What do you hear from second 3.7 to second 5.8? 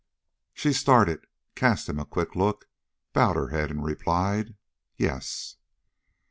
replied: "Yes."